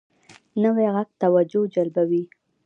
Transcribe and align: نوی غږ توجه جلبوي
نوی 0.61 0.87
غږ 0.95 1.09
توجه 1.21 1.61
جلبوي 1.73 2.23